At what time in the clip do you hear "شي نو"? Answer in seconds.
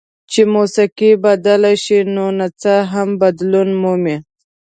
1.83-2.25